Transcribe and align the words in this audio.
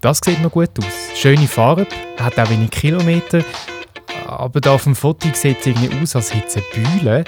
das 0.00 0.20
sieht 0.24 0.40
noch 0.42 0.50
gut 0.50 0.70
aus. 0.78 1.18
Schöne 1.18 1.46
Farbe, 1.46 1.86
hat 2.18 2.38
auch 2.38 2.50
wenig 2.50 2.70
Kilometer, 2.70 3.44
aber 4.26 4.60
da 4.60 4.72
auf 4.72 4.84
dem 4.84 4.94
Foto 4.94 5.28
sieht 5.32 5.60
es 5.60 5.66
irgendwie 5.66 5.90
aus, 6.02 6.16
als 6.16 6.34
hätte 6.34 6.46
es 6.46 6.56
eine 6.56 6.64
Bühle. 6.72 7.24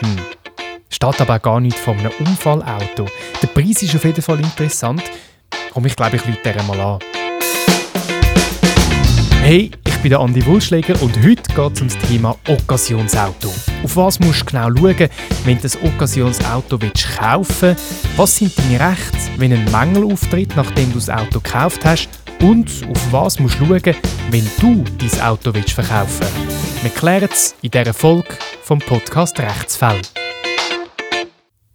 Hm. 0.00 0.16
Steht 0.88 1.20
aber 1.20 1.36
auch 1.36 1.42
gar 1.42 1.60
nicht 1.60 1.78
von 1.78 1.98
einem 1.98 2.12
Unfallauto. 2.18 3.06
Der 3.40 3.46
Preis 3.48 3.82
ist 3.82 3.94
auf 3.94 4.04
jeden 4.04 4.22
Fall 4.22 4.40
interessant. 4.40 5.02
Komm, 5.72 5.86
ich 5.86 5.94
glaube, 5.94 6.16
ich 6.16 6.24
leite 6.26 6.62
mal 6.64 6.80
an. 6.80 6.98
Hey, 9.42 9.70
ich 10.02 10.04
bin 10.04 10.14
Andi 10.14 10.44
Wulschläger 10.46 10.94
und 11.02 11.14
heute 11.18 11.42
geht 11.42 11.72
es 11.74 11.80
um 11.82 11.88
das 11.88 11.98
Thema 12.08 12.34
Occasionsauto. 12.48 13.52
Auf 13.84 13.96
was 13.96 14.18
musst 14.18 14.40
du 14.40 14.44
genau 14.46 14.74
schauen, 14.74 15.10
wenn 15.44 15.58
du 15.60 15.68
ein 15.68 15.88
Occasionsauto 15.92 16.78
kaufen 16.78 17.54
willst? 17.60 17.84
Was 18.16 18.34
sind 18.34 18.58
deine 18.58 18.80
Rechte, 18.80 19.18
wenn 19.36 19.52
ein 19.52 19.64
Mängel 19.70 20.10
auftritt, 20.10 20.56
nachdem 20.56 20.90
du 20.90 20.98
das 20.98 21.10
Auto 21.10 21.40
gekauft 21.40 21.84
hast? 21.84 22.08
Und 22.40 22.70
auf 22.88 23.12
was 23.12 23.38
musst 23.40 23.60
du 23.60 23.66
schauen, 23.66 23.94
wenn 24.30 24.50
du 24.58 24.84
dein 24.96 25.20
Auto 25.20 25.52
verkaufen 25.52 26.26
willst? 26.46 26.82
Wir 26.82 26.90
klären 26.92 27.28
es 27.30 27.54
in 27.60 27.70
dieser 27.70 27.92
Folge 27.92 28.28
vom 28.62 28.78
Podcast 28.78 29.38
Rechtsfall. 29.38 30.00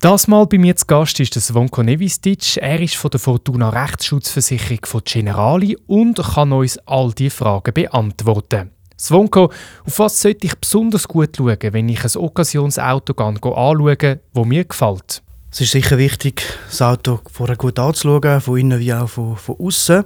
Das 0.06 0.28
Mal 0.28 0.46
bei 0.46 0.60
mir 0.60 0.76
zu 0.76 0.86
Gast 0.86 1.20
ist 1.20 1.34
Svonko 1.34 1.82
Nevistic. 1.82 2.58
Er 2.58 2.80
ist 2.80 2.96
von 2.96 3.10
der 3.10 3.20
Fortuna 3.20 3.70
Rechtsschutzversicherung 3.70 4.86
von 4.86 5.02
Generali 5.04 5.76
und 5.88 6.22
kann 6.22 6.52
uns 6.52 6.78
all 6.86 7.12
diese 7.12 7.36
Fragen 7.36 7.74
beantworten. 7.74 8.70
Svonko, 9.00 9.46
auf 9.84 9.98
was 9.98 10.22
sollte 10.22 10.46
ich 10.46 10.54
besonders 10.60 11.08
gut 11.08 11.36
schauen, 11.36 11.58
wenn 11.60 11.90
ich 11.90 12.04
ein 12.04 12.22
Occasionsauto 12.22 13.14
anschaue, 13.16 13.98
das 13.98 14.46
mir 14.46 14.66
gefällt? 14.66 15.24
Es 15.50 15.62
ist 15.62 15.72
sicher 15.72 15.98
wichtig, 15.98 16.44
das 16.70 16.84
Auto 16.84 17.20
vorher 17.32 17.56
gut 17.56 17.80
anzuschauen, 17.80 18.42
von 18.42 18.60
innen 18.60 18.80
wie 18.80 18.94
auch 18.94 19.10
von, 19.10 19.36
von 19.36 19.56
außen. 19.58 20.04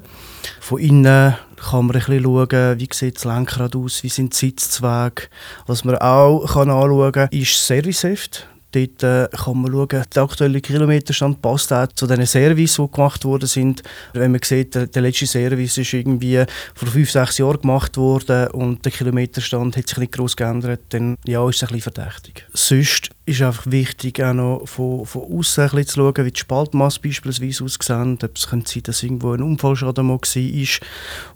Von 0.61 0.79
innen 0.79 1.35
kann 1.57 1.87
man 1.87 1.97
ein 1.97 2.05
bisschen 2.05 2.23
schauen, 2.23 2.79
wie 2.79 2.87
sieht 2.93 3.17
das 3.17 3.25
Lenkrad 3.25 3.75
aus, 3.75 4.01
wie 4.03 4.07
sind 4.07 4.31
die 4.31 4.37
Sitzzwege. 4.37 5.23
Was 5.67 5.83
man 5.83 5.97
auch 5.97 6.45
kann 6.53 6.69
anschauen 6.69 7.11
kann, 7.11 7.29
ist 7.31 7.53
das 7.53 7.67
Serviceheft. 7.67 8.47
Dort 8.71 9.03
äh, 9.03 9.27
kann 9.35 9.61
man 9.61 9.71
schauen, 9.71 10.03
der 10.13 10.23
aktuelle 10.23 10.61
Kilometerstand 10.61 11.41
passt 11.41 11.73
auch 11.73 11.87
zu 11.87 12.05
den 12.05 12.25
Services, 12.25 12.75
die 12.75 12.91
gemacht 12.91 13.25
worden 13.25 13.47
sind. 13.47 13.83
Wenn 14.13 14.31
man 14.31 14.41
sieht, 14.43 14.75
der, 14.75 14.87
der 14.87 15.01
letzte 15.01 15.25
Service 15.25 15.77
ist 15.77 15.93
irgendwie 15.93 16.43
vor 16.75 16.87
fünf, 16.87 17.09
sechs 17.09 17.39
Jahren 17.39 17.61
gemacht 17.61 17.97
worden 17.97 18.47
und 18.51 18.85
der 18.85 18.91
Kilometerstand 18.91 19.75
hat 19.75 19.87
sich 19.87 19.97
nicht 19.97 20.11
groß 20.11 20.35
geändert, 20.35 20.81
dann 20.89 21.17
ja, 21.25 21.47
ist 21.49 21.57
es 21.57 21.63
ein 21.63 21.75
bisschen 21.75 21.93
verdächtig. 21.93 22.45
Sonst 22.53 23.09
ist 23.25 23.41
einfach 23.41 23.65
wichtig, 23.67 24.23
auch 24.23 24.33
noch 24.33 24.67
von, 24.67 25.05
von 25.05 25.23
außen 25.23 25.69
zu 25.87 25.95
schauen, 25.95 26.25
wie 26.25 26.31
die 26.31 26.39
Spaltmasse 26.39 26.99
beispielsweise 27.01 27.63
aussehen. 27.63 28.17
Ob 28.21 28.35
es 28.35 28.47
könnte 28.47 28.81
dass 28.81 29.03
irgendwo 29.03 29.31
ein 29.31 29.41
Unfallschaden 29.41 30.05
mal 30.05 30.19
war. 30.19 30.87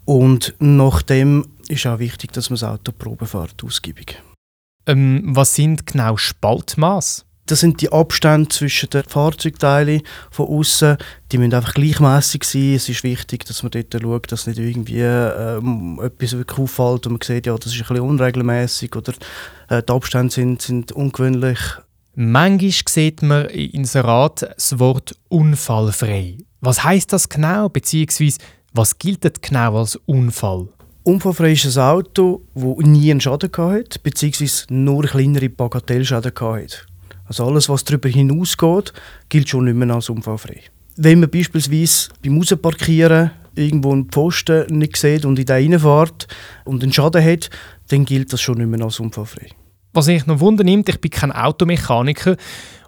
Und 0.06 0.54
nachdem 0.60 1.46
ist 1.68 1.86
auch 1.88 2.00
wichtig, 2.00 2.32
dass 2.34 2.50
man 2.50 2.60
das 2.60 2.70
Auto 2.70 2.92
Probe 2.92 3.26
fährt, 3.26 3.64
ausgiebig. 3.64 4.22
Ähm, 4.86 5.24
was 5.26 5.56
sind 5.56 5.86
genau 5.86 6.18
Spaltmaß? 6.18 7.26
Das 7.46 7.60
sind 7.60 7.82
die 7.82 7.92
Abstände 7.92 8.48
zwischen 8.50 8.90
den 8.90 9.04
Fahrzeugteilen 9.04 10.02
von 10.32 10.48
außen. 10.48 10.98
Die 11.32 11.38
müssen 11.38 11.54
einfach 11.54 11.74
gleichmäßig 11.74 12.44
sein. 12.46 12.76
Es 12.76 12.88
ist 12.88 13.04
wichtig, 13.04 13.44
dass 13.46 13.64
man 13.64 13.72
dort 13.72 14.02
schaut, 14.02 14.32
dass 14.32 14.48
nicht 14.48 14.60
irgendwie 14.60 15.02
ähm, 15.02 16.00
etwas 16.02 16.38
wirklich 16.38 16.58
auffällt 16.58 17.06
und 17.06 17.14
man 17.14 17.22
sieht, 17.22 17.46
ja, 17.46 17.56
das 17.58 17.74
ist 17.74 17.82
ein 17.82 17.88
bisschen 17.88 18.00
unregelmäßig 18.00 18.96
oder 18.96 19.14
äh, 19.68 19.84
die 19.84 19.92
Abstände 19.92 20.34
sind, 20.34 20.62
sind 20.62 20.94
ungewöhnlich. 20.94 21.60
Manchmal 22.16 22.72
sieht 22.88 23.22
man 23.22 23.48
in 23.48 23.72
Inserat 23.72 24.44
das 24.56 24.80
Wort 24.80 25.16
unfallfrei. 25.28 26.38
Was 26.62 26.84
heißt 26.84 27.12
das 27.12 27.28
genau, 27.28 27.68
beziehungsweise 27.68 28.38
was 28.72 28.98
gilt 28.98 29.42
genau 29.42 29.80
als 29.80 29.98
Unfall? 30.06 30.70
Unfallfrei 31.06 31.52
ist 31.52 31.78
ein 31.78 31.84
Auto, 31.84 32.44
das 32.56 32.64
nie 32.88 33.12
einen 33.12 33.20
Schaden 33.20 33.52
hatte, 33.58 34.00
beziehungsweise 34.02 34.66
nur 34.70 35.04
kleinere 35.04 35.50
Bagatellschäden 35.50 36.32
hatte. 36.34 36.78
Also 37.26 37.46
alles, 37.46 37.68
was 37.68 37.84
darüber 37.84 38.08
hinausgeht, 38.08 38.94
gilt 39.28 39.50
schon 39.50 39.66
nicht 39.66 39.76
mehr 39.76 39.94
als 39.94 40.10
unfallfrei. 40.10 40.62
Wenn 40.96 41.20
man 41.20 41.30
beispielsweise 41.30 42.10
beim 42.24 42.38
Rausparkieren 42.38 43.32
irgendwo 43.56 43.92
einen 43.92 44.10
Pfosten 44.10 44.78
nicht 44.78 44.96
sieht 44.96 45.26
und 45.26 45.38
in 45.38 45.46
den 45.46 45.74
reinfährt 45.74 46.28
und 46.64 46.82
einen 46.82 46.94
Schaden 46.94 47.24
hat, 47.24 47.50
dann 47.90 48.06
gilt 48.06 48.32
das 48.32 48.42
schon 48.42 48.60
nicht 48.60 48.68
mehr 48.68 48.86
als 48.86 49.02
unfallfrei. 49.02 49.50
Was 49.92 50.08
mich 50.08 50.26
noch 50.26 50.40
wundernimmt, 50.40 50.88
ich 50.88 51.02
bin 51.02 51.12
kein 51.12 51.34
Automechaniker 51.34 52.38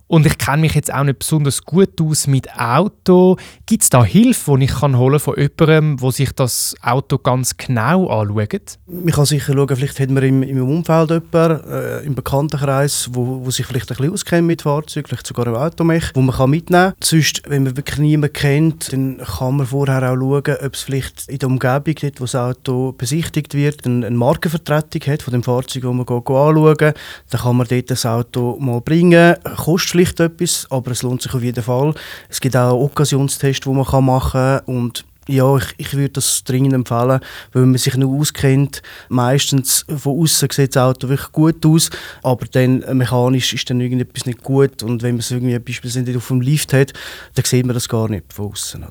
und 0.07 0.25
ich 0.25 0.37
kenne 0.37 0.61
mich 0.61 0.75
jetzt 0.75 0.93
auch 0.93 1.03
nicht 1.03 1.19
besonders 1.19 1.63
gut 1.63 1.99
aus 1.99 2.27
mit 2.27 2.47
Auto. 2.59 3.37
Gibt 3.65 3.83
es 3.83 3.89
da 3.89 4.03
Hilfe, 4.03 4.57
die 4.57 4.65
ich 4.65 4.71
kann 4.71 4.97
holen 4.97 5.19
von 5.19 5.35
jemandem, 5.35 5.97
der 5.97 6.11
sich 6.11 6.31
das 6.31 6.75
Auto 6.81 7.17
ganz 7.17 7.57
genau 7.57 8.07
anschaut? 8.07 8.77
Man 8.85 9.13
kann 9.13 9.25
sicher 9.25 9.53
schauen, 9.53 9.75
vielleicht 9.75 9.99
hat 9.99 10.11
man 10.11 10.23
im, 10.23 10.43
im 10.43 10.61
Umfeld 10.61 11.09
jemanden, 11.09 11.71
äh, 11.71 11.99
im 12.01 12.13
Bekanntenkreis, 12.13 13.09
wo, 13.13 13.45
wo 13.45 13.49
sich 13.49 13.65
vielleicht 13.65 13.91
ein 13.91 13.97
bisschen 13.97 14.13
auskennt 14.13 14.47
mit 14.47 14.61
Fahrzeugen, 14.61 15.07
vielleicht 15.07 15.25
sogar 15.25 15.47
ein 15.47 15.55
Automech, 15.55 16.11
wo 16.13 16.21
man 16.21 16.35
kann 16.35 16.51
mitnehmen 16.51 16.91
kann. 16.91 16.95
Sonst, 17.01 17.41
wenn 17.47 17.63
man 17.63 17.75
wirklich 17.75 17.97
niemanden 17.97 18.33
kennt, 18.33 18.93
dann 18.93 19.17
kann 19.17 19.57
man 19.57 19.65
vorher 19.65 20.03
auch 20.11 20.15
schauen, 20.15 20.57
ob 20.63 20.73
es 20.73 20.81
vielleicht 20.81 21.27
in 21.29 21.39
der 21.39 21.49
Umgebung, 21.49 21.95
dort, 21.99 22.21
wo 22.21 22.25
das 22.25 22.35
Auto 22.35 22.91
besichtigt 22.91 23.55
wird, 23.55 23.85
eine, 23.85 24.05
eine 24.05 24.15
Markenvertretung 24.15 25.01
hat 25.11 25.23
von 25.23 25.31
dem 25.31 25.41
Fahrzeug, 25.41 25.83
das 25.83 25.93
man 25.93 26.07
anschauen 26.07 26.93
Dann 27.29 27.41
kann 27.41 27.57
man 27.57 27.67
dort 27.67 27.89
das 27.89 28.05
Auto 28.05 28.57
mal 28.59 28.81
bringen. 28.81 29.35
Kostet 29.55 29.94
vielleicht 29.95 30.19
etwas, 30.19 30.67
aber 30.69 30.91
es 30.91 31.03
lohnt 31.03 31.21
sich 31.21 31.33
auf 31.33 31.41
jeden 31.41 31.63
Fall. 31.63 31.93
Es 32.29 32.41
gibt 32.41 32.57
auch 32.57 32.79
Occasionstests, 32.79 33.61
die 33.61 33.69
man 33.69 34.05
machen 34.05 34.31
kann 34.31 34.59
und 34.65 35.05
ja, 35.27 35.57
ich, 35.57 35.65
ich 35.77 35.93
würde 35.93 36.09
das 36.09 36.43
dringend 36.43 36.73
empfehlen, 36.73 37.19
weil 37.51 37.65
man 37.65 37.77
sich 37.77 37.97
nur 37.97 38.19
auskennt. 38.19 38.83
Meistens 39.09 39.83
von 39.87 40.21
außen 40.21 40.49
sieht 40.51 40.75
das 40.75 40.83
Auto 40.83 41.09
wirklich 41.09 41.31
gut 41.31 41.65
aus, 41.65 41.89
aber 42.21 42.45
dann 42.51 42.83
mechanisch 42.95 43.53
ist 43.53 43.67
dann 43.69 43.81
irgendetwas 43.81 44.27
nicht 44.27 44.43
gut 44.43 44.83
und 44.83 45.01
wenn 45.01 45.15
man 45.15 45.19
es 45.21 45.31
irgendwie 45.31 45.57
beispielsweise 45.57 46.05
nicht 46.05 46.17
auf 46.17 46.27
dem 46.27 46.41
Lift 46.41 46.73
hat, 46.73 46.93
dann 47.33 47.45
sieht 47.45 47.65
man 47.65 47.73
das 47.73 47.89
gar 47.89 48.07
nicht 48.07 48.31
von 48.31 48.51
außen. 48.51 48.85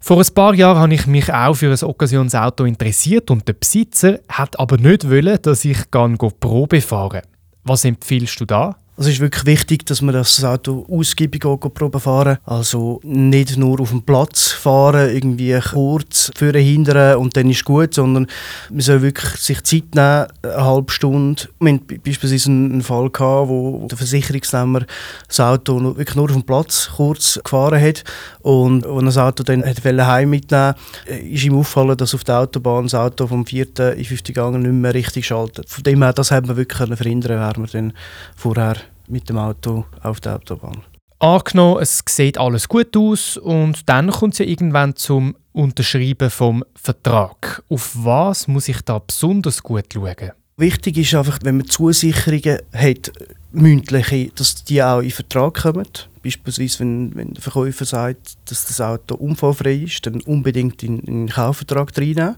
Vor 0.00 0.18
ein 0.18 0.34
paar 0.34 0.54
Jahren 0.54 0.78
habe 0.78 0.94
ich 0.94 1.06
mich 1.06 1.32
auch 1.32 1.54
für 1.54 1.70
ein 1.70 1.88
Occasionsauto 1.88 2.64
interessiert 2.64 3.30
und 3.30 3.46
der 3.46 3.52
Besitzer 3.54 4.18
hat 4.28 4.58
aber 4.58 4.76
nicht 4.76 5.08
wollen, 5.08 5.38
dass 5.40 5.64
ich 5.64 5.90
Probe 5.90 6.80
fahre. 6.80 7.22
Was 7.62 7.84
empfiehlst 7.84 8.40
du 8.40 8.44
da? 8.44 8.76
Also 8.94 9.08
es 9.08 9.14
ist 9.16 9.20
wirklich 9.22 9.46
wichtig, 9.46 9.86
dass 9.86 10.02
man 10.02 10.12
das 10.14 10.44
Auto 10.44 10.84
ausgiebig 10.86 11.46
auch 11.46 11.56
Probe 11.56 11.98
fahren 11.98 12.36
Also 12.44 13.00
nicht 13.02 13.56
nur 13.56 13.80
auf 13.80 13.88
dem 13.88 14.02
Platz 14.02 14.50
fahren, 14.50 15.08
irgendwie 15.08 15.58
kurz 15.58 16.30
für 16.36 16.52
hindern 16.52 17.16
und 17.16 17.34
dann 17.34 17.48
ist 17.48 17.64
gut, 17.64 17.94
sondern 17.94 18.26
man 18.68 18.80
soll 18.80 19.00
wirklich 19.00 19.30
sich 19.40 19.62
Zeit 19.64 19.94
nehmen, 19.94 20.26
eine 20.42 20.64
halbe 20.64 20.92
Stunde. 20.92 21.48
Wir 21.58 21.72
hatten 21.72 22.00
beispielsweise 22.04 22.50
einen 22.50 22.82
Fall, 22.82 23.08
gehabt, 23.08 23.48
wo 23.48 23.86
der 23.90 23.96
Versicherungsnehmer 23.96 24.82
das 25.26 25.40
Auto 25.40 25.82
wirklich 25.96 26.14
nur 26.14 26.26
auf 26.26 26.32
dem 26.32 26.42
Platz 26.42 26.90
kurz 26.94 27.40
gefahren 27.42 27.80
hat 27.80 28.04
und 28.42 28.86
als 28.86 29.04
das 29.06 29.16
Auto 29.16 29.42
dann 29.42 29.64
heim 29.64 30.30
mitnehmen 30.30 30.74
wollte, 31.06 31.22
ist 31.24 31.44
ihm 31.44 31.54
aufgefallen, 31.54 31.96
dass 31.96 32.14
auf 32.14 32.24
der 32.24 32.40
Autobahn 32.40 32.84
das 32.84 32.94
Auto 32.94 33.26
vom 33.26 33.46
vierten 33.46 33.96
in 33.96 34.04
fünften 34.04 34.34
Gang 34.34 34.58
nicht 34.58 34.70
mehr 34.70 34.92
richtig 34.92 35.26
schaltet. 35.26 35.70
Von 35.70 35.82
dem 35.82 36.02
her, 36.02 36.12
das 36.12 36.30
hat 36.30 36.46
man 36.46 36.58
wirklich 36.58 36.76
verhindern 36.76 37.38
können, 37.38 37.40
wäre 37.40 37.60
man 37.60 37.70
dann 37.72 37.92
vorher 38.36 38.76
mit 39.08 39.28
dem 39.28 39.38
Auto 39.38 39.84
auf 40.02 40.20
der 40.20 40.36
Autobahn. 40.36 40.82
Angenommen, 41.18 41.80
es 41.80 42.02
sieht 42.08 42.36
alles 42.36 42.68
gut 42.68 42.96
aus 42.96 43.36
und 43.36 43.88
dann 43.88 44.10
kommt 44.10 44.34
es 44.34 44.38
ja 44.38 44.44
irgendwann 44.44 44.96
zum 44.96 45.36
Unterschreiben 45.52 46.30
vom 46.30 46.64
Vertrag. 46.74 47.62
Auf 47.68 47.92
was 47.94 48.48
muss 48.48 48.68
ich 48.68 48.80
da 48.82 48.98
besonders 48.98 49.62
gut 49.62 49.84
schauen? 49.92 50.32
Wichtig 50.56 50.98
ist 50.98 51.14
einfach, 51.14 51.38
wenn 51.42 51.58
man 51.58 51.68
Zusicherungen 51.68 52.58
hat, 52.72 53.12
mündliche, 53.52 54.30
dass 54.34 54.64
die 54.64 54.82
auch 54.82 55.00
in 55.00 55.10
Vertrag 55.10 55.62
kommen. 55.62 55.86
Beispielsweise, 56.22 56.80
wenn, 56.80 57.14
wenn 57.14 57.34
der 57.34 57.42
Verkäufer 57.42 57.84
sagt, 57.84 58.36
dass 58.50 58.66
das 58.66 58.80
Auto 58.80 59.14
unfallfrei 59.14 59.74
ist, 59.74 60.06
dann 60.06 60.20
unbedingt 60.20 60.82
in, 60.82 61.00
in 61.00 61.26
den 61.26 61.28
Kaufvertrag 61.28 61.96
reinnehmen. 61.96 62.36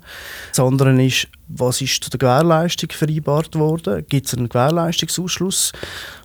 Das 0.50 0.60
andere 0.60 1.05
ist, 1.05 1.28
was 1.56 1.81
ist 1.81 2.03
zu 2.03 2.11
der 2.11 2.19
Gewährleistung 2.19 2.91
vereinbart 2.91 3.55
worden? 3.55 4.05
Gibt 4.09 4.27
es 4.27 4.35
einen 4.35 4.49
Gewährleistungsausschluss? 4.49 5.73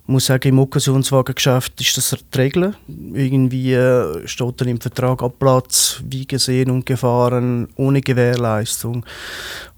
Ich 0.02 0.08
muss 0.08 0.26
sagen, 0.26 0.48
im 0.48 0.58
Occasionswagengeschäft 0.58 1.80
ist 1.80 1.96
das 1.96 2.16
die 2.34 2.38
Regel. 2.38 2.74
Irgendwie 2.88 3.74
äh, 3.74 4.26
steht 4.26 4.60
dann 4.60 4.68
im 4.68 4.80
Vertrag 4.80 5.22
Abplatz, 5.22 6.02
wie 6.04 6.26
gesehen 6.26 6.70
und 6.70 6.86
gefahren, 6.86 7.68
ohne 7.76 8.00
Gewährleistung. 8.00 9.06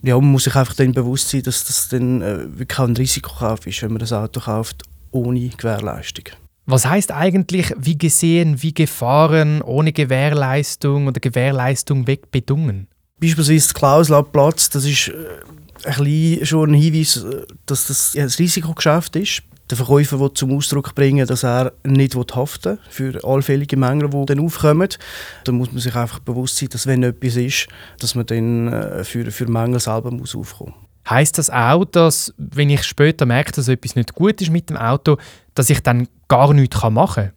Ja, 0.03 0.15
man 0.17 0.33
muss 0.33 0.45
sich 0.45 0.55
einfach 0.55 0.75
dann 0.75 0.93
bewusst 0.93 1.29
sein, 1.29 1.43
dass 1.43 1.65
das 1.65 1.89
dann 1.89 2.23
äh, 2.23 2.59
wirklich 2.59 2.79
ein 2.79 2.97
Risikokauf 2.97 3.67
ist, 3.67 3.83
wenn 3.83 3.93
man 3.93 4.01
das 4.01 4.13
Auto 4.13 4.41
kauft 4.41 4.83
ohne 5.13 5.49
Gewährleistung. 5.49 6.25
Was 6.65 6.87
heißt 6.87 7.11
eigentlich 7.13 7.75
wie 7.77 7.99
gesehen, 7.99 8.63
wie 8.63 8.73
gefahren, 8.73 9.63
ohne 9.63 9.93
Gewährleistung 9.93 11.09
oder 11.09 11.21
Gewährleistung 11.21 12.07
wegbedungen? 12.07 12.87
Beispielsweise 13.23 13.69
die 13.69 13.75
Klausel 13.75 14.17
Abplatz, 14.17 14.69
das 14.69 14.85
ist 14.85 15.09
äh, 15.09 15.15
ein 15.85 16.45
schon 16.45 16.71
ein 16.71 16.75
Hinweis, 16.75 17.19
äh, 17.19 17.47
dass 17.67 17.87
das 17.87 18.17
ein 18.17 18.27
Risikogeschäft 18.27 19.15
ist. 19.15 19.43
Der 19.71 19.77
Verkäufer 19.77 20.19
will 20.19 20.35
zum 20.35 20.57
Ausdruck 20.57 20.95
bringen, 20.95 21.27
dass 21.27 21.45
er 21.45 21.73
nicht 21.85 22.17
haften 22.17 22.79
will 22.79 22.79
für 22.91 23.25
allfällige 23.25 23.77
Mängel, 23.77 24.11
die 24.11 24.27
dann 24.27 24.41
aufkommen. 24.41 24.89
Da 25.45 25.53
muss 25.53 25.71
man 25.71 25.81
sich 25.81 25.95
einfach 25.95 26.19
bewusst 26.19 26.57
sein, 26.57 26.69
dass 26.71 26.87
wenn 26.89 27.05
etwas 27.05 27.37
ist, 27.37 27.69
dass 28.01 28.17
man 28.17 28.27
dann 28.27 28.73
äh, 28.73 29.05
für, 29.05 29.31
für 29.31 29.47
Mängel 29.49 29.79
selber 29.79 30.11
muss 30.11 30.35
aufkommen 30.35 30.75
muss. 30.77 31.11
Heißt 31.11 31.39
das 31.39 31.49
auch, 31.49 31.85
dass 31.85 32.35
wenn 32.39 32.71
ich 32.71 32.83
später 32.83 33.25
merke, 33.25 33.53
dass 33.53 33.69
etwas 33.69 33.95
nicht 33.95 34.15
gut 34.15 34.41
ist 34.41 34.51
mit 34.51 34.69
dem 34.69 34.77
Auto, 34.77 35.17
dass 35.55 35.71
ich 35.71 35.81
dann 35.81 36.09
gar 36.27 36.53
nichts 36.53 36.83
machen 36.83 37.25
kann? 37.25 37.33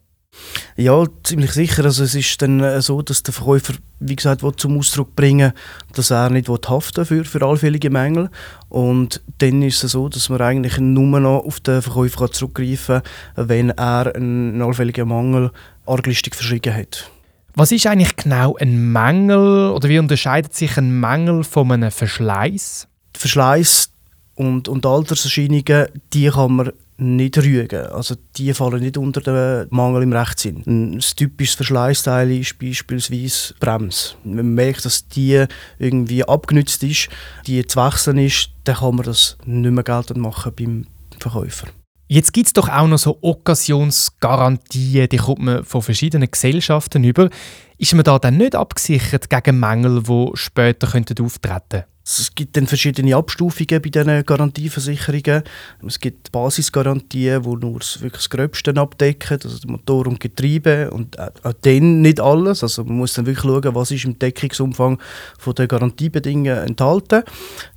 Ja, 0.76 1.04
ziemlich 1.22 1.52
sicher. 1.52 1.84
Also 1.84 2.04
es 2.04 2.14
ist 2.14 2.40
dann 2.42 2.60
äh, 2.60 2.80
so, 2.82 3.02
dass 3.02 3.22
der 3.22 3.34
Verkäufer, 3.34 3.74
wie 4.00 4.16
gesagt, 4.16 4.42
zum 4.58 4.78
Ausdruck 4.78 5.16
bringen 5.16 5.52
dass 5.94 6.10
er 6.10 6.30
nicht 6.30 6.48
haften 6.48 7.06
für, 7.06 7.24
für 7.24 7.42
allfällige 7.42 7.90
Mängel. 7.90 8.30
Und 8.68 9.22
dann 9.38 9.62
ist 9.62 9.82
es 9.82 9.92
so, 9.92 10.08
dass 10.08 10.28
man 10.28 10.40
eigentlich 10.40 10.78
nur 10.78 11.20
noch 11.20 11.44
auf 11.44 11.60
den 11.60 11.82
Verkäufer 11.82 12.30
zurückgreifen 12.30 13.02
kann, 13.34 13.48
wenn 13.48 13.70
er 13.70 14.14
einen 14.14 14.60
allfälligen 14.60 15.08
Mangel 15.08 15.50
arglistig 15.86 16.34
verschwiegen 16.34 16.74
hat. 16.74 17.10
Was 17.54 17.72
ist 17.72 17.86
eigentlich 17.86 18.16
genau 18.16 18.56
ein 18.56 18.92
Mängel 18.92 19.70
oder 19.70 19.88
wie 19.88 19.98
unterscheidet 19.98 20.54
sich 20.54 20.76
ein 20.76 21.00
Mängel 21.00 21.42
von 21.42 21.72
einem 21.72 21.90
Verschleiß? 21.90 22.86
Verschleiß 23.16 23.90
und, 24.36 24.68
und 24.68 24.86
Alterserscheinungen, 24.86 25.88
die 26.12 26.28
kann 26.28 26.52
man 26.52 26.72
nicht 26.98 27.36
rügen. 27.38 27.86
Also 27.86 28.14
die 28.36 28.54
fallen 28.54 28.80
nicht 28.80 28.96
unter 28.96 29.20
den 29.20 29.66
Mangel 29.70 30.02
im 30.02 30.12
Rechtssinn. 30.12 30.62
Ein 30.66 31.00
typisches 31.16 31.56
Verschleißteil 31.56 32.30
ist 32.30 32.58
beispielsweise 32.58 33.54
Bremse. 33.60 34.14
Wenn 34.24 34.36
man 34.36 34.54
merkt, 34.54 34.84
dass 34.84 35.08
die 35.08 35.44
irgendwie 35.78 36.24
abgenützt 36.24 36.82
ist, 36.82 37.08
die 37.46 37.66
zu 37.66 37.82
wechseln 37.82 38.18
ist, 38.18 38.50
dann 38.64 38.76
kann 38.76 38.96
man 38.96 39.06
das 39.06 39.36
nicht 39.44 39.72
mehr 39.72 39.84
geltend 39.84 40.18
machen 40.18 40.52
beim 40.56 40.86
Verkäufer. 41.18 41.68
Jetzt 42.08 42.32
gibt 42.32 42.46
es 42.46 42.52
doch 42.52 42.68
auch 42.68 42.86
noch 42.86 42.98
so 42.98 43.18
Occasionsgarantien, 43.20 45.08
die 45.08 45.16
kommt 45.16 45.40
man 45.40 45.64
von 45.64 45.82
verschiedenen 45.82 46.30
Gesellschaften 46.30 47.02
über. 47.02 47.30
Ist 47.78 47.94
man 47.94 48.04
da 48.04 48.18
dann 48.18 48.36
nicht 48.36 48.54
abgesichert 48.54 49.28
gegen 49.28 49.58
Mängel, 49.58 50.02
die 50.04 50.30
später 50.34 50.86
auftreten 50.86 51.26
könnten? 51.42 51.95
Es 52.08 52.32
gibt 52.36 52.56
dann 52.56 52.68
verschiedene 52.68 53.16
Abstufungen 53.16 53.82
bei 53.82 53.88
diesen 53.88 54.24
Garantieversicherungen. 54.24 55.42
Es 55.84 55.98
gibt 55.98 56.30
Basisgarantien, 56.30 57.42
die 57.42 57.48
nur 57.48 57.80
wirklich 57.80 58.12
das 58.12 58.30
Gröbste 58.30 58.76
abdecken, 58.76 59.40
also 59.42 59.66
Motor 59.66 60.06
und 60.06 60.20
Getriebe 60.20 60.88
und 60.92 61.18
auch 61.18 61.52
dann 61.62 62.02
nicht 62.02 62.20
alles. 62.20 62.62
Also 62.62 62.84
man 62.84 62.98
muss 62.98 63.14
dann 63.14 63.26
wirklich 63.26 63.42
schauen, 63.42 63.74
was 63.74 63.90
ist 63.90 64.04
im 64.04 64.16
Deckungsumfang 64.18 65.00
der 65.58 65.66
Garantiebedingungen 65.66 66.58
enthalten. 66.58 67.24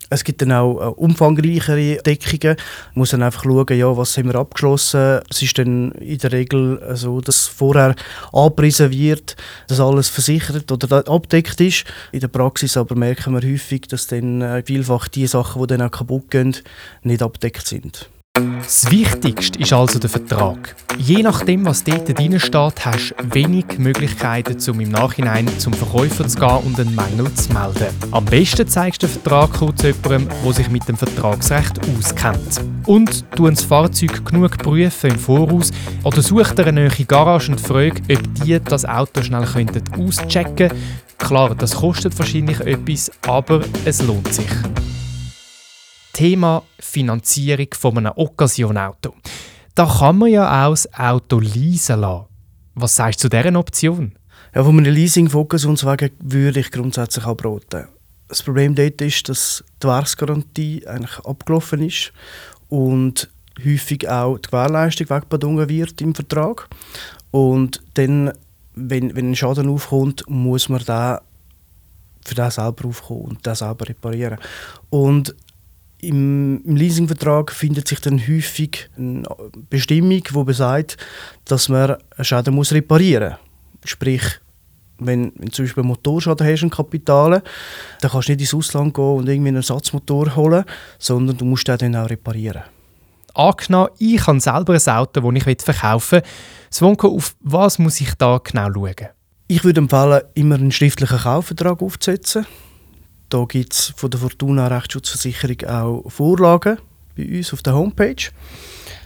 Es 0.10 0.24
gibt 0.24 0.42
dann 0.42 0.52
auch 0.52 0.80
äh, 0.80 0.86
umfangreichere 0.96 1.98
Deckungen. 1.98 2.58
Man 2.94 3.00
muss 3.02 3.12
dann 3.12 3.24
einfach 3.24 3.44
schauen, 3.44 3.78
ja, 3.78 3.96
was 3.96 4.18
haben 4.18 4.28
wir 4.28 4.36
abgeschlossen. 4.36 5.20
Es 5.30 5.42
ist 5.42 5.58
dann 5.58 5.92
in 5.94 6.18
der 6.18 6.32
Regel 6.32 6.82
so, 6.96 7.22
dass 7.22 7.48
vorher 7.48 7.96
angepriesen 8.34 8.92
wird, 8.92 9.36
dass 9.68 9.80
alles 9.80 10.10
versichert 10.10 10.72
oder 10.72 11.08
abdeckt 11.08 11.62
ist. 11.62 11.86
In 12.12 12.22
der 12.22 12.28
Praxis 12.28 12.78
aber 12.78 12.96
merken 12.96 13.34
wir 13.34 13.48
häufig, 13.48 13.82
dass 13.88 14.08
dann 14.08 14.42
äh, 14.42 14.64
vielfach 14.66 15.08
die 15.08 15.28
Sachen, 15.28 15.62
die 15.62 15.68
dann 15.68 15.82
auch 15.84 15.92
kaputt 15.92 16.32
gehen, 16.32 16.56
nicht 17.04 17.22
abdeckt 17.22 17.68
sind. 17.68 18.10
Das 18.40 18.90
Wichtigste 18.90 19.60
ist 19.60 19.74
also 19.74 20.00
der 20.00 20.10
Vertrag. 20.10 20.76
Je 20.98 21.24
nachdem, 21.24 21.66
was 21.66 21.84
dort 21.84 22.18
drin 22.18 22.40
steht, 22.40 22.86
hast 22.86 23.16
du 23.18 23.36
wenig 23.36 23.66
Möglichkeiten, 23.78 24.58
um 24.72 24.80
im 24.80 24.90
Nachhinein 24.90 25.48
zum 25.60 25.74
Verkäufer 25.74 26.26
zu 26.26 26.40
gehen 26.40 26.58
und 26.64 26.80
einen 26.80 26.96
Mängel 26.96 27.34
zu 27.34 27.52
melden. 27.52 27.88
Am 28.12 28.24
besten 28.24 28.66
zeigst 28.68 29.04
du 29.04 29.08
den 29.08 29.14
Vertrag 29.14 29.52
kurz 29.54 29.84
jemandem, 29.84 30.30
der 30.44 30.54
sich 30.54 30.70
mit 30.70 30.88
dem 30.88 30.96
Vertragsrecht 30.96 31.80
auskennt. 31.98 32.62
Und 32.86 33.26
du 33.36 33.50
das 33.50 33.64
Fahrzeug 33.64 34.24
genug 34.24 34.58
prüfen 34.58 35.12
im 35.12 35.20
Voraus 35.20 35.72
oder 36.04 36.22
such 36.22 36.52
dir 36.52 36.68
eine 36.68 36.88
neue 36.88 37.06
Garage 37.06 37.52
und 37.52 37.60
frag, 37.60 38.02
ob 38.10 38.46
die 38.46 38.58
das 38.60 38.86
Auto 38.86 39.22
schnell 39.22 39.46
auschecken 39.98 40.56
könnten. 40.56 40.78
Klar, 41.18 41.56
das 41.56 41.76
kostet 41.76 42.18
wahrscheinlich 42.18 42.62
etwas, 42.62 43.12
aber 43.28 43.62
es 43.84 44.02
lohnt 44.02 44.34
sich. 44.34 44.48
Thema 46.14 46.64
Finanzierung 46.80 47.68
von 47.74 47.98
einem 47.98 48.14
Occasion-Auto. 48.16 49.14
Da 49.76 49.86
kann 49.86 50.18
man 50.18 50.30
ja 50.30 50.66
auch 50.66 50.72
das 50.72 50.94
Auto 50.94 51.40
leasen 51.40 52.02
lassen. 52.02 52.26
Was 52.76 52.96
sagst 52.96 53.24
du 53.24 53.30
zu 53.30 53.30
dieser 53.30 53.58
Option? 53.58 54.14
Ja, 54.54 54.64
von 54.64 54.78
einem 54.78 54.94
Leasing 54.94 55.30
von 55.30 55.42
Occasionswagen 55.42 56.12
würde 56.22 56.62
ich 56.62 56.72
grundsätzlich 56.72 57.26
auch 57.26 57.38
broten. 57.38 57.88
Das 58.28 58.44
Problem 58.44 58.76
dort 58.76 59.02
ist, 59.02 59.30
dass 59.30 59.64
die 59.82 59.88
Werksgarantie 59.88 60.88
eigentlich 60.88 61.20
abgelaufen 61.20 61.82
ist 61.84 62.12
und 62.68 63.30
häufig 63.64 64.08
auch 64.10 64.38
die 64.38 64.50
Gewährleistung 64.50 65.10
wegbezogen 65.10 65.70
wird 65.70 66.02
im 66.02 66.16
Vertrag. 66.16 66.68
Und 67.32 67.82
dann, 67.94 68.32
wenn, 68.76 69.16
wenn 69.16 69.32
ein 69.32 69.36
Schaden 69.36 69.70
aufkommt, 69.70 70.24
muss 70.28 70.70
man 70.70 70.84
da 70.86 71.22
für 72.26 72.36
das 72.36 72.56
selber 72.56 72.88
aufkommen 72.88 73.22
und 73.22 73.48
das 73.48 73.60
selber 73.60 73.88
reparieren. 73.88 74.40
Und 74.90 75.36
im, 76.02 76.62
Im 76.64 76.76
Leasingvertrag 76.76 77.52
findet 77.52 77.88
sich 77.88 78.00
dann 78.00 78.20
häufig 78.20 78.90
eine 78.98 79.24
Bestimmung, 79.70 80.22
die 80.24 80.44
besagt, 80.44 80.98
dass 81.46 81.70
man 81.70 81.98
einen 82.16 82.26
Schaden 82.26 82.56
muss 82.56 82.74
reparieren 82.74 83.32
muss. 83.32 83.92
Sprich, 83.92 84.24
wenn, 85.00 85.32
wenn 85.36 85.48
du 85.48 85.52
zum 85.52 85.66
Beispiel 85.66 85.82
einen 85.82 85.90
Motorschaden 85.90 86.48
hast, 86.48 86.62
einen 86.62 86.72
Kapitale, 86.72 87.44
dann 88.02 88.12
kannst 88.12 88.28
du 88.28 88.34
nicht 88.34 88.42
ins 88.42 88.54
Ausland 88.54 88.94
gehen 88.94 89.04
und 89.04 89.30
irgendwie 89.30 89.50
einen 89.50 89.58
Ersatzmotor 89.58 90.36
holen, 90.36 90.66
sondern 90.98 91.38
du 91.38 91.46
musst 91.46 91.68
den 91.68 91.78
dann 91.78 91.96
auch 91.96 92.10
reparieren. 92.10 92.64
Angenommen, 93.34 93.90
ich 94.00 94.26
habe 94.26 94.40
selber 94.40 94.74
ein 94.74 94.94
Auto, 94.94 95.22
das 95.22 95.48
ich 95.48 95.62
verkaufen 95.62 96.22
will. 96.22 96.30
Svonko, 96.72 97.16
auf 97.16 97.36
was 97.42 97.80
muss 97.80 98.02
ich 98.02 98.14
da 98.16 98.40
genau 98.44 98.72
schauen? 98.74 99.10
Ich 99.48 99.64
würde 99.64 99.80
empfehlen, 99.80 100.22
immer 100.34 100.56
einen 100.56 100.72
schriftlichen 100.72 101.18
Kaufvertrag 101.18 101.82
aufzusetzen. 101.82 102.46
Da 103.30 103.46
gibt 103.46 103.74
es 103.74 103.94
von 103.96 104.10
der 104.10 104.20
Fortuna 104.20 104.68
Rechtsschutzversicherung 104.68 105.64
auch 105.70 106.10
Vorlagen 106.10 106.80
bei 107.16 107.38
uns 107.38 107.54
auf 107.54 107.62
der 107.62 107.76
Homepage. 107.76 108.32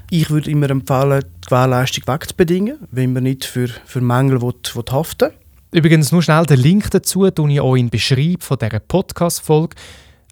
Ich 0.10 0.30
würde 0.30 0.50
immer 0.50 0.70
empfehlen, 0.70 1.24
die 1.44 1.48
Gewährleistung 1.50 2.08
wegzubedingen, 2.08 2.78
wenn 2.92 3.12
man 3.12 3.24
nicht 3.24 3.44
für, 3.44 3.68
für 3.86 4.00
Mängel 4.00 4.42
will, 4.42 4.54
will 4.76 4.84
haften. 4.92 5.32
Übrigens 5.72 6.14
nur 6.14 6.24
schnell 6.24 6.46
den 6.46 6.60
Link 6.60 6.90
dazu 6.92 7.30
tue 7.32 7.52
ich 7.52 7.60
auch 7.60 7.76
in 7.76 7.88
den 7.88 7.90
Beschreib 7.90 8.44
von 8.44 8.58
dieser 8.58 8.80
Podcast-Folge. 8.80 9.76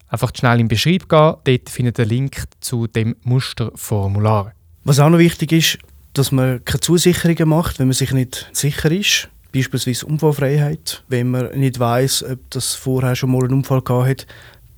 Einfach 0.08 0.30
schnell 0.34 0.54
in 0.54 0.58
den 0.60 0.68
Beschreib 0.68 1.08
gehen, 1.08 1.34
dort 1.44 1.68
findet 1.68 1.98
ihr 1.98 2.06
den 2.06 2.08
Link 2.08 2.44
zu 2.60 2.86
dem 2.86 3.16
Musterformular. 3.24 4.54
Was 4.84 5.00
auch 5.00 5.10
noch 5.10 5.18
wichtig 5.18 5.52
ist, 5.52 5.78
dass 6.14 6.32
man 6.32 6.64
keine 6.64 6.80
Zusicherungen 6.80 7.48
macht, 7.48 7.78
wenn 7.78 7.88
man 7.88 7.94
sich 7.94 8.12
nicht 8.12 8.48
sicher 8.52 8.90
ist 8.90 9.28
beispielsweise 9.52 10.06
Unfallfreiheit. 10.06 11.02
Wenn 11.08 11.30
man 11.30 11.58
nicht 11.58 11.78
weiß, 11.78 12.24
ob 12.24 12.50
das 12.50 12.74
vorher 12.74 13.14
schon 13.14 13.32
mal 13.32 13.44
einen 13.44 13.54
Unfall 13.54 13.82
gehabt 13.82 14.08
hat, 14.08 14.26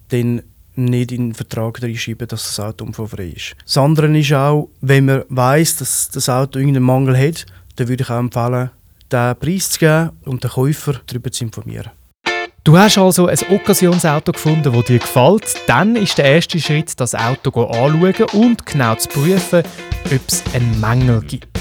dann 0.08 0.42
nicht 0.76 1.12
in 1.12 1.28
den 1.28 1.34
Vertrag 1.34 1.82
reinschreiben, 1.82 2.26
dass 2.26 2.44
das 2.44 2.60
Auto 2.60 2.84
unfallfrei 2.84 3.28
ist. 3.28 3.54
Das 3.64 3.78
andere 3.78 4.16
ist 4.18 4.32
auch, 4.32 4.70
wenn 4.80 5.06
man 5.06 5.24
weiß, 5.28 5.76
dass 5.76 6.10
das 6.10 6.28
Auto 6.28 6.58
irgendeinen 6.58 6.84
Mangel 6.84 7.16
hat, 7.16 7.46
dann 7.76 7.88
würde 7.88 8.02
ich 8.02 8.10
auch 8.10 8.18
empfehlen, 8.18 8.70
den 9.12 9.36
Preis 9.36 9.70
zu 9.70 9.78
geben 9.78 10.10
und 10.24 10.42
den 10.42 10.50
Käufer 10.50 11.00
darüber 11.06 11.30
zu 11.30 11.44
informieren. 11.44 11.90
Du 12.64 12.78
hast 12.78 12.96
also 12.96 13.26
ein 13.26 13.38
Occasionsauto 13.50 14.32
gefunden, 14.32 14.72
das 14.72 14.84
dir 14.86 14.98
gefällt. 14.98 15.54
Dann 15.66 15.96
ist 15.96 16.16
der 16.16 16.24
erste 16.24 16.58
Schritt, 16.58 16.98
das 16.98 17.14
Auto 17.14 17.50
anschauen 17.62 18.14
und 18.32 18.64
genau 18.64 18.94
zu 18.94 19.08
prüfen, 19.10 19.62
ob 20.06 20.20
es 20.26 20.42
einen 20.54 20.80
Mängel 20.80 21.20
gibt. 21.20 21.58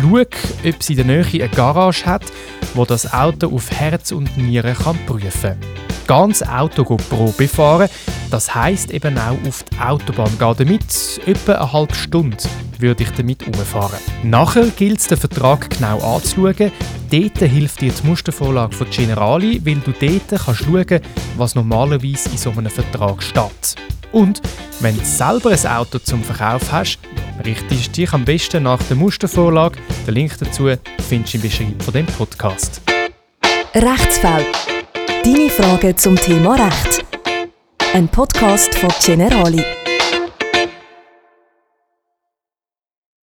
Schau, 0.00 0.16
ob 0.18 0.80
es 0.80 0.90
in 0.90 0.96
der 0.96 1.04
Nähe 1.04 1.24
eine 1.24 1.48
Garage 1.48 2.04
hat, 2.04 2.24
wo 2.74 2.84
das 2.84 3.12
Auto 3.12 3.54
auf 3.54 3.70
Herz 3.70 4.12
und 4.12 4.36
Nieren 4.36 4.74
kann 4.74 4.98
prüfen 5.06 5.30
kann. 5.42 5.58
Ganz 6.06 6.42
Auto 6.42 6.84
Probe 6.84 7.48
fahren, 7.48 7.88
das 8.30 8.54
heisst 8.54 8.90
eben 8.90 9.16
auch 9.16 9.38
auf 9.46 9.62
die 9.62 9.78
Autobahn 9.78 10.38
gehen. 10.38 10.54
Damit 10.58 11.20
etwa 11.24 11.52
eine 11.52 11.72
halbe 11.72 11.94
Stunde 11.94 12.36
würde 12.78 13.04
ich 13.04 13.10
damit 13.10 13.46
umfahren. 13.46 13.98
Nachher 14.22 14.66
gilt 14.66 15.00
es, 15.00 15.06
den 15.06 15.16
Vertrag 15.16 15.70
genau 15.70 15.98
anzuschauen. 16.16 16.72
Dort 17.10 17.38
hilft 17.38 17.80
dir 17.80 17.92
die 17.92 18.06
Mustervorlage 18.06 18.74
von 18.74 18.90
Generali, 18.90 19.64
weil 19.64 19.76
du 19.76 19.92
dort 19.92 20.44
kannst 20.44 20.64
schauen 20.64 21.00
was 21.36 21.54
normalerweise 21.54 22.28
in 22.30 22.36
so 22.36 22.50
einem 22.50 22.70
Vertrag 22.70 23.22
steht. 23.22 23.76
Und 24.12 24.42
wenn 24.80 24.98
du 24.98 25.04
selber 25.04 25.50
ein 25.50 25.66
Auto 25.66 25.98
zum 25.98 26.22
Verkauf 26.22 26.70
hast, 26.70 26.98
richtest 27.44 27.96
dich 27.96 28.12
am 28.12 28.24
besten 28.24 28.64
nach 28.64 28.82
der 28.84 28.96
Mustervorlage. 28.96 29.78
Den 30.06 30.14
Link 30.14 30.32
dazu 30.38 30.70
findest 31.08 31.34
du 31.34 31.38
im 31.38 31.42
Beschreibung 31.42 31.80
von 31.80 31.94
dem 31.94 32.06
Podcast. 32.06 32.80
Rechtsfall. 33.74 34.46
Deine 35.24 35.50
Fragen 35.50 35.96
zum 35.96 36.16
Thema 36.16 36.54
Recht. 36.54 37.04
Ein 37.92 38.08
Podcast 38.08 38.74
von 38.74 38.90
Generali. 39.04 39.62